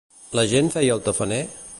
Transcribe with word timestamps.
La 0.39 0.45
gent 0.53 0.71
feia 0.77 0.95
el 0.97 1.03
tafaner? 1.09 1.41